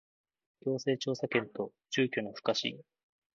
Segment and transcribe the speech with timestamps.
[0.61, 2.81] 行政調査権と住居の不可侵